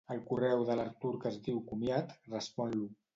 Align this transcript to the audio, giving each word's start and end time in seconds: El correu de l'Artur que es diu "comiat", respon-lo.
El 0.13 0.19
correu 0.29 0.61
de 0.69 0.77
l'Artur 0.79 1.11
que 1.25 1.29
es 1.31 1.37
diu 1.49 1.59
"comiat", 1.73 2.17
respon-lo. 2.33 2.89